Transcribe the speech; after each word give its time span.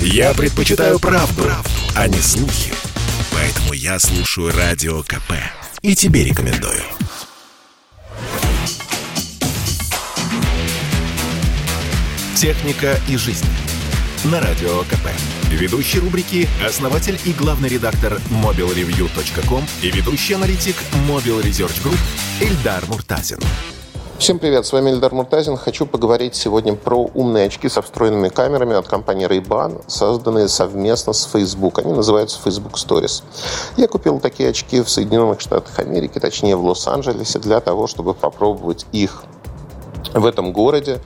Я 0.00 0.34
предпочитаю 0.34 0.98
правду, 0.98 1.42
правду, 1.42 1.70
а 1.94 2.08
не 2.08 2.18
слухи. 2.18 2.72
Поэтому 3.32 3.72
я 3.72 3.98
слушаю 3.98 4.52
Радио 4.56 5.02
КП. 5.02 5.32
И 5.82 5.94
тебе 5.94 6.24
рекомендую. 6.24 6.82
«Техника 12.36 13.00
и 13.08 13.16
жизнь» 13.16 13.46
на 14.24 14.40
Радио 14.40 14.82
КП. 14.82 15.08
Ведущий 15.50 16.00
рубрики– 16.00 16.48
основатель 16.66 17.18
и 17.24 17.32
главный 17.32 17.68
редактор 17.68 18.20
mobilreview.com 18.30 19.64
и 19.82 19.90
ведущий 19.90 20.34
аналитик 20.34 20.76
Mobile 21.08 21.42
Research 21.42 21.82
Group 21.82 21.98
Эльдар 22.40 22.84
Муртазин. 22.86 23.38
Всем 24.18 24.38
привет, 24.38 24.64
с 24.64 24.72
вами 24.72 24.90
Эльдар 24.90 25.12
Муртазин. 25.12 25.58
Хочу 25.58 25.84
поговорить 25.84 26.34
сегодня 26.34 26.74
про 26.74 27.06
умные 27.12 27.46
очки 27.46 27.68
со 27.68 27.82
встроенными 27.82 28.30
камерами 28.30 28.74
от 28.74 28.88
компании 28.88 29.28
Ray-Ban, 29.28 29.82
созданные 29.88 30.48
совместно 30.48 31.12
с 31.12 31.26
Facebook. 31.26 31.80
Они 31.80 31.92
называются 31.92 32.40
Facebook 32.42 32.78
Stories. 32.78 33.22
Я 33.76 33.88
купил 33.88 34.18
такие 34.18 34.48
очки 34.48 34.80
в 34.80 34.88
Соединенных 34.88 35.42
Штатах 35.42 35.78
Америки, 35.80 36.18
точнее 36.18 36.56
в 36.56 36.64
Лос-Анджелесе, 36.64 37.40
для 37.40 37.60
того, 37.60 37.86
чтобы 37.86 38.14
попробовать 38.14 38.86
их 38.90 39.22
в 40.14 40.24
этом 40.24 40.50
городе, 40.50 41.00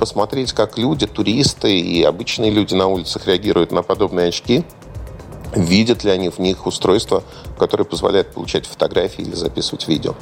посмотреть, 0.00 0.52
как 0.52 0.76
люди, 0.76 1.06
туристы 1.06 1.78
и 1.78 2.02
обычные 2.02 2.50
люди 2.50 2.74
на 2.74 2.88
улицах 2.88 3.28
реагируют 3.28 3.70
на 3.70 3.84
подобные 3.84 4.28
очки, 4.28 4.64
видят 5.56 6.04
ли 6.04 6.10
они 6.10 6.28
в 6.28 6.38
них 6.38 6.66
устройства, 6.66 7.22
которые 7.58 7.86
позволяют 7.86 8.32
получать 8.32 8.66
фотографии 8.66 9.22
или 9.22 9.34
записывать 9.34 9.88
видео. 9.88 10.14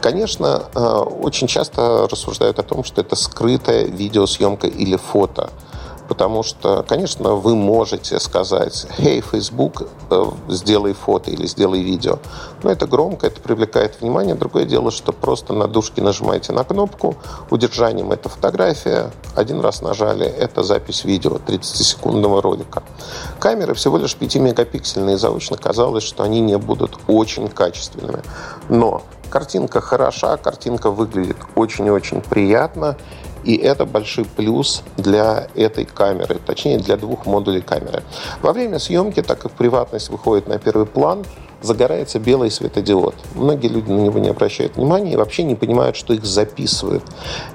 Конечно, 0.00 0.64
э, 0.74 0.80
очень 0.80 1.46
часто 1.46 2.06
рассуждают 2.10 2.58
о 2.58 2.62
том, 2.62 2.84
что 2.84 3.00
это 3.00 3.16
скрытая 3.16 3.84
видеосъемка 3.84 4.66
или 4.66 4.96
фото– 4.96 5.50
Потому 6.08 6.42
что, 6.42 6.84
конечно, 6.86 7.34
вы 7.34 7.54
можете 7.56 8.20
сказать, 8.20 8.86
«Hey, 8.98 9.22
Facebook, 9.22 9.88
э, 10.10 10.24
сделай 10.48 10.92
фото 10.92 11.30
или 11.30 11.46
сделай 11.46 11.82
видео». 11.82 12.18
Но 12.62 12.70
это 12.70 12.86
громко, 12.86 13.26
это 13.26 13.40
привлекает 13.40 14.00
внимание. 14.00 14.34
Другое 14.34 14.64
дело, 14.64 14.90
что 14.90 15.12
просто 15.12 15.54
на 15.54 15.66
дужке 15.66 16.02
нажимаете 16.02 16.52
на 16.52 16.64
кнопку, 16.64 17.16
удержанием 17.50 18.12
это 18.12 18.28
фотография, 18.28 19.10
один 19.34 19.60
раз 19.60 19.82
нажали, 19.82 20.26
это 20.26 20.62
запись 20.62 21.04
видео 21.04 21.38
30-секундного 21.46 22.42
ролика. 22.42 22.82
Камеры 23.38 23.74
всего 23.74 23.96
лишь 23.98 24.16
5-мегапиксельные, 24.16 25.16
заочно 25.16 25.56
казалось, 25.56 26.04
что 26.04 26.22
они 26.22 26.40
не 26.40 26.58
будут 26.58 26.98
очень 27.06 27.48
качественными. 27.48 28.22
Но 28.68 29.02
картинка 29.30 29.80
хороша, 29.80 30.36
картинка 30.36 30.90
выглядит 30.90 31.38
очень-очень 31.56 32.20
приятно, 32.20 32.96
и 33.44 33.56
это 33.56 33.84
большой 33.84 34.24
плюс 34.24 34.82
для 34.96 35.48
этой 35.54 35.84
камеры, 35.84 36.36
точнее 36.44 36.78
для 36.78 36.96
двух 36.96 37.26
модулей 37.26 37.60
камеры. 37.60 38.02
Во 38.42 38.52
время 38.52 38.78
съемки, 38.78 39.22
так 39.22 39.38
как 39.38 39.52
приватность 39.52 40.08
выходит 40.08 40.48
на 40.48 40.58
первый 40.58 40.86
план, 40.86 41.24
загорается 41.64 42.18
белый 42.18 42.50
светодиод. 42.50 43.14
Многие 43.34 43.68
люди 43.68 43.90
на 43.90 44.00
него 44.00 44.18
не 44.18 44.28
обращают 44.28 44.76
внимания 44.76 45.14
и 45.14 45.16
вообще 45.16 45.42
не 45.42 45.54
понимают, 45.54 45.96
что 45.96 46.14
их 46.14 46.24
записывают. 46.24 47.02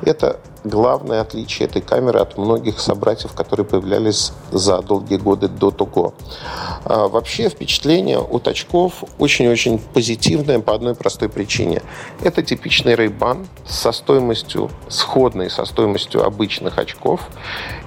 Это 0.02 0.39
главное 0.63 1.21
отличие 1.21 1.67
этой 1.67 1.81
камеры 1.81 2.19
от 2.19 2.37
многих 2.37 2.80
собратьев, 2.80 3.33
которые 3.33 3.65
появлялись 3.65 4.33
за 4.52 4.81
долгие 4.81 5.17
годы 5.17 5.47
до 5.47 5.71
того. 5.71 6.13
А 6.83 7.07
вообще 7.07 7.49
впечатление 7.49 8.19
от 8.19 8.47
очков 8.47 9.03
очень-очень 9.17 9.80
позитивное 9.80 10.59
по 10.59 10.73
одной 10.73 10.95
простой 10.95 11.30
причине. 11.30 11.81
Это 12.21 12.43
типичный 12.43 12.93
Ray-Ban 12.93 13.45
со 13.67 13.91
стоимостью 13.91 14.69
сходной 14.87 15.49
со 15.49 15.65
стоимостью 15.65 16.25
обычных 16.25 16.77
очков. 16.77 17.21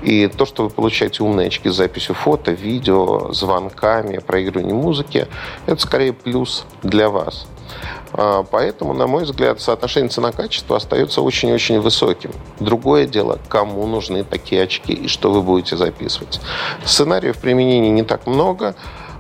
И 0.03 0.27
то, 0.29 0.47
что 0.47 0.65
вы 0.65 0.71
получаете 0.71 1.23
умные 1.23 1.49
очки 1.49 1.69
с 1.69 1.77
записью 1.77 2.15
фото, 2.15 2.53
видео, 2.53 3.33
звонками, 3.33 4.19
проигрыванием 4.19 4.77
музыки, 4.77 5.27
это 5.67 5.81
скорее 5.81 6.12
плюс 6.13 6.65
для 6.83 7.09
вас. 7.09 7.47
А, 8.13 8.43
поэтому, 8.43 8.93
на 8.93 9.07
мой 9.07 9.25
взгляд, 9.25 9.61
соотношение 9.61 10.11
цена-качество 10.11 10.77
остается 10.77 11.23
очень-очень 11.23 11.81
высоким. 11.81 12.33
Другое 12.61 13.07
дело, 13.07 13.39
кому 13.49 13.87
нужны 13.87 14.25
такие 14.25 14.63
очки 14.63 14.93
и 14.93 15.09
что 15.09 15.33
вы 15.33 15.43
будете 15.43 15.77
записывать. 15.77 16.41
Сценариев 16.85 17.39
применения 17.39 17.91
не 17.91 18.03
так 18.03 18.27
много, 18.27 18.75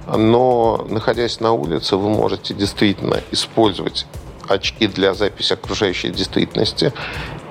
но, 0.06 0.84
находясь 0.88 1.41
на 1.41 1.52
улице, 1.52 1.97
вы 1.97 2.10
можете 2.10 2.54
действительно 2.54 3.20
использовать 3.31 4.06
очки 4.48 4.86
для 4.86 5.14
записи 5.14 5.52
окружающей 5.52 6.10
действительности. 6.10 6.92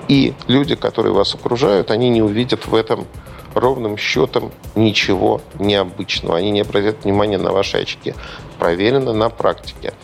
И 0.08 0.34
люди, 0.46 0.74
которые 0.74 1.14
вас 1.14 1.34
окружают, 1.34 1.90
они 1.90 2.10
не 2.10 2.22
увидят 2.22 2.66
в 2.66 2.74
этом 2.74 3.06
ровным 3.54 3.96
счетом 3.96 4.52
ничего 4.74 5.40
необычного. 5.58 6.38
Они 6.38 6.50
не 6.50 6.60
обратят 6.60 7.04
внимания 7.04 7.38
на 7.38 7.52
ваши 7.52 7.78
очки. 7.78 8.14
Проверено 8.58 9.12
на 9.12 9.28
практике. 9.30 9.94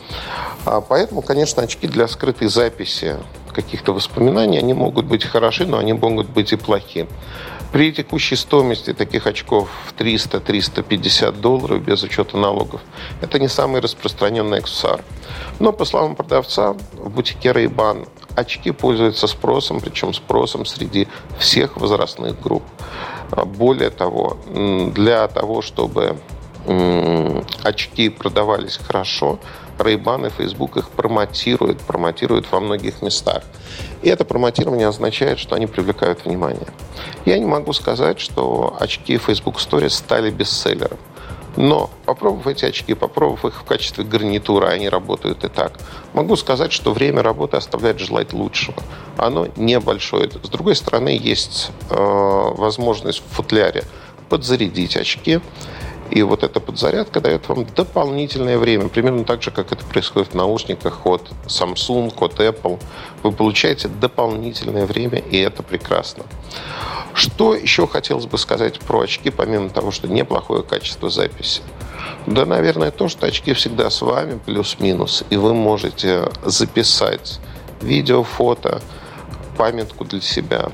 А 0.64 0.80
поэтому, 0.80 1.22
конечно, 1.22 1.62
очки 1.62 1.86
для 1.86 2.08
скрытой 2.08 2.48
записи 2.48 3.16
каких-то 3.52 3.92
воспоминаний, 3.92 4.58
они 4.58 4.74
могут 4.74 5.06
быть 5.06 5.24
хороши, 5.24 5.66
но 5.66 5.78
они 5.78 5.92
могут 5.92 6.28
быть 6.28 6.52
и 6.52 6.56
плохи. 6.56 7.08
При 7.72 7.92
текущей 7.92 8.36
стоимости 8.36 8.94
таких 8.94 9.26
очков 9.26 9.68
в 9.86 10.00
300-350 10.00 11.40
долларов 11.40 11.82
без 11.82 12.02
учета 12.02 12.38
налогов 12.38 12.80
это 13.20 13.38
не 13.38 13.48
самый 13.48 13.82
распространенный 13.82 14.58
аксессуар. 14.58 15.02
Но, 15.58 15.72
по 15.72 15.84
словам 15.84 16.16
продавца, 16.16 16.74
в 16.94 17.10
бутике 17.10 17.50
Ray-Ban 17.50 18.08
очки 18.34 18.70
пользуются 18.70 19.26
спросом, 19.26 19.80
причем 19.80 20.14
спросом 20.14 20.64
среди 20.64 21.08
всех 21.38 21.76
возрастных 21.76 22.40
групп. 22.40 22.62
А 23.30 23.44
более 23.44 23.90
того, 23.90 24.36
для 24.94 25.28
того, 25.28 25.62
чтобы 25.62 26.16
очки 27.62 28.08
продавались 28.08 28.78
хорошо, 28.86 29.38
Ray-Ban 29.78 30.26
и 30.26 30.30
Facebook 30.30 30.76
их 30.76 30.90
промотируют, 30.90 31.80
промотируют 31.80 32.50
во 32.50 32.60
многих 32.60 33.00
местах. 33.00 33.42
И 34.02 34.08
это 34.08 34.24
промотирование 34.24 34.88
означает, 34.88 35.38
что 35.38 35.54
они 35.54 35.66
привлекают 35.66 36.24
внимание. 36.24 36.66
Я 37.24 37.38
не 37.38 37.44
могу 37.44 37.72
сказать, 37.72 38.18
что 38.18 38.76
очки 38.80 39.18
Facebook 39.18 39.56
Stories 39.56 39.90
стали 39.90 40.30
бестселлером. 40.30 40.98
Но, 41.60 41.90
попробовав 42.04 42.46
эти 42.46 42.66
очки, 42.66 42.94
попробовав 42.94 43.44
их 43.44 43.54
в 43.54 43.64
качестве 43.64 44.04
гарнитура, 44.04 44.68
они 44.68 44.88
работают 44.88 45.42
и 45.42 45.48
так, 45.48 45.72
могу 46.14 46.36
сказать, 46.36 46.70
что 46.70 46.92
время 46.92 47.20
работы 47.20 47.56
оставляет 47.56 47.98
желать 47.98 48.32
лучшего. 48.32 48.80
Оно 49.16 49.48
небольшое. 49.56 50.30
С 50.30 50.48
другой 50.50 50.76
стороны, 50.76 51.18
есть 51.20 51.72
э, 51.90 51.94
возможность 51.96 53.24
в 53.28 53.34
футляре 53.34 53.82
подзарядить 54.28 54.96
очки. 54.96 55.40
И 56.10 56.22
вот 56.22 56.44
эта 56.44 56.60
подзарядка 56.60 57.20
дает 57.20 57.48
вам 57.48 57.66
дополнительное 57.74 58.56
время, 58.56 58.88
примерно 58.88 59.24
так 59.24 59.42
же, 59.42 59.50
как 59.50 59.72
это 59.72 59.84
происходит 59.84 60.28
в 60.28 60.34
наушниках 60.34 61.04
от 61.06 61.28
Samsung, 61.46 62.14
от 62.20 62.38
Apple. 62.38 62.80
Вы 63.24 63.32
получаете 63.32 63.88
дополнительное 63.88 64.86
время, 64.86 65.18
и 65.18 65.38
это 65.38 65.64
прекрасно. 65.64 66.22
Что 67.18 67.52
еще 67.52 67.88
хотелось 67.88 68.26
бы 68.26 68.38
сказать 68.38 68.78
про 68.78 69.00
очки, 69.00 69.30
помимо 69.30 69.70
того, 69.70 69.90
что 69.90 70.06
неплохое 70.06 70.62
качество 70.62 71.10
записи? 71.10 71.62
Да, 72.28 72.46
наверное, 72.46 72.92
то, 72.92 73.08
что 73.08 73.26
очки 73.26 73.54
всегда 73.54 73.90
с 73.90 74.02
вами, 74.02 74.38
плюс-минус, 74.46 75.24
и 75.28 75.36
вы 75.36 75.52
можете 75.52 76.30
записать 76.44 77.40
видео, 77.82 78.22
фото, 78.22 78.80
памятку 79.56 80.04
для 80.04 80.20
себя. 80.20 80.70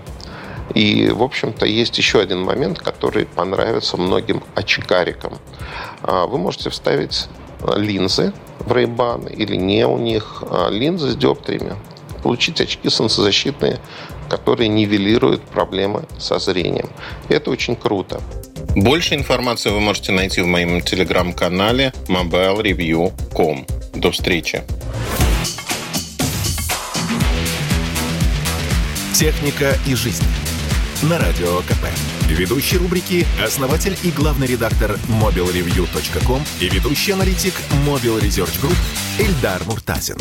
И, 0.75 1.09
в 1.09 1.23
общем-то, 1.23 1.65
есть 1.65 1.97
еще 1.97 2.21
один 2.21 2.43
момент, 2.43 2.79
который 2.79 3.25
понравится 3.25 3.97
многим 3.97 4.43
очкарикам. 4.55 5.39
А, 6.03 6.27
вы 6.27 6.37
можете 6.37 6.69
вставить 6.69 7.27
линзы 7.75 8.35
в 8.59 8.71
Ray-Ban 8.71 9.33
или 9.33 9.57
не 9.57 9.87
у 9.87 9.97
них, 9.97 10.45
а, 10.51 10.69
линзы 10.69 11.13
с 11.13 11.17
диоптриями, 11.17 11.75
получить 12.23 12.61
очки 12.61 12.91
солнцезащитные, 12.91 13.81
которые 14.35 14.69
нивелируют 14.69 15.43
проблемы 15.43 16.03
со 16.19 16.41
зрением. 16.41 16.91
Это 17.29 17.51
очень 17.51 17.77
круто. 17.77 18.21
Больше 18.75 19.15
информации 19.15 19.71
вы 19.71 19.79
можете 19.79 20.11
найти 20.11 20.41
в 20.41 20.47
моем 20.47 20.81
телеграм-канале 20.81 21.93
mobilereview.com. 22.09 23.67
До 23.95 24.11
встречи! 24.11 24.65
Техника 29.15 29.77
и 29.87 29.95
жизнь 29.95 30.25
на 31.03 31.21
Радио 31.21 31.59
КП. 31.61 31.87
Ведущий 32.29 32.79
рубрики– 32.79 33.25
основатель 33.45 33.97
и 34.03 34.11
главный 34.11 34.49
редактор 34.49 34.99
mobilreview.com 35.23 36.43
и 36.61 36.69
ведущий 36.69 37.13
аналитик 37.13 37.55
Mobile 37.87 38.21
Research 38.21 38.61
Group 38.61 38.77
Эльдар 39.21 39.63
Муртазин. 39.67 40.17